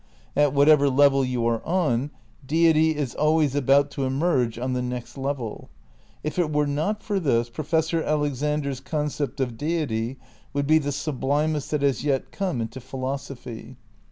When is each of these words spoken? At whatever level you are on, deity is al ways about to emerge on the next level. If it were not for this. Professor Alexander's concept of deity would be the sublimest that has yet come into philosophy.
At 0.35 0.51
whatever 0.53 0.89
level 0.89 1.23
you 1.23 1.45
are 1.45 1.63
on, 1.63 2.09
deity 2.43 2.95
is 2.95 3.13
al 3.17 3.35
ways 3.35 3.53
about 3.53 3.91
to 3.91 4.03
emerge 4.03 4.57
on 4.57 4.73
the 4.73 4.81
next 4.81 5.15
level. 5.15 5.69
If 6.23 6.39
it 6.39 6.51
were 6.51 6.65
not 6.65 7.03
for 7.03 7.19
this. 7.19 7.51
Professor 7.51 8.01
Alexander's 8.01 8.79
concept 8.79 9.39
of 9.39 9.59
deity 9.59 10.17
would 10.53 10.65
be 10.65 10.79
the 10.79 10.91
sublimest 10.91 11.69
that 11.69 11.83
has 11.83 12.03
yet 12.03 12.31
come 12.31 12.61
into 12.61 12.81
philosophy. 12.81 13.77